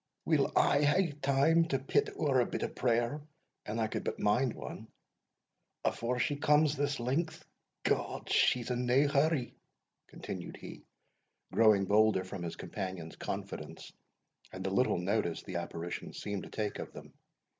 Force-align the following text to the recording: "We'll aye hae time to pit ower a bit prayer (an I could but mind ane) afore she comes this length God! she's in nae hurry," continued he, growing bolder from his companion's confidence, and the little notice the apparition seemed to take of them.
"We'll 0.25 0.51
aye 0.57 0.81
hae 0.81 1.11
time 1.21 1.65
to 1.65 1.77
pit 1.77 2.09
ower 2.17 2.39
a 2.39 2.45
bit 2.47 2.75
prayer 2.75 3.21
(an 3.67 3.77
I 3.77 3.85
could 3.85 4.03
but 4.03 4.19
mind 4.19 4.55
ane) 4.57 4.87
afore 5.85 6.17
she 6.17 6.37
comes 6.37 6.75
this 6.75 6.99
length 6.99 7.45
God! 7.83 8.27
she's 8.27 8.71
in 8.71 8.87
nae 8.87 9.05
hurry," 9.05 9.53
continued 10.07 10.57
he, 10.57 10.81
growing 11.53 11.85
bolder 11.85 12.23
from 12.23 12.41
his 12.41 12.55
companion's 12.55 13.15
confidence, 13.15 13.93
and 14.51 14.63
the 14.63 14.71
little 14.71 14.97
notice 14.97 15.43
the 15.43 15.57
apparition 15.57 16.13
seemed 16.13 16.41
to 16.45 16.49
take 16.49 16.79
of 16.79 16.93
them. 16.93 17.13